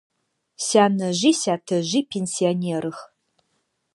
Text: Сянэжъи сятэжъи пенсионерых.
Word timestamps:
Сянэжъи 0.65 1.31
сятэжъи 1.41 2.01
пенсионерых. 2.11 2.97